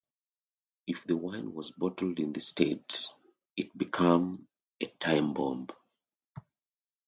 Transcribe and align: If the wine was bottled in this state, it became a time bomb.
If 0.87 1.03
the 1.05 1.15
wine 1.15 1.53
was 1.53 1.69
bottled 1.69 2.19
in 2.19 2.33
this 2.33 2.47
state, 2.47 3.05
it 3.55 3.77
became 3.77 4.47
a 4.81 4.87
time 4.99 5.35
bomb. 5.35 5.67